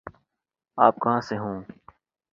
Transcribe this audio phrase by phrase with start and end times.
[0.77, 1.57] آپ کہاں سے ہوں؟